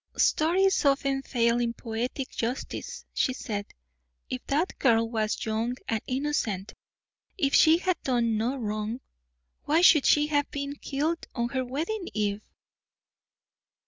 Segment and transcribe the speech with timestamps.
[0.17, 3.67] "Stories often fail in poetic justice," she said.
[4.31, 6.73] "If that girl was young and innocent,
[7.37, 9.01] if she had done no wrong,
[9.65, 12.41] why should she have been killed on her wedding eve?"